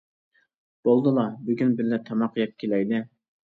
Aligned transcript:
-بولدىلا، 0.89 1.27
بۈگۈن 1.51 1.77
بىللە 1.83 2.01
تاماق 2.09 2.43
يەپ 2.43 2.59
كېلەيلى. 2.65 3.07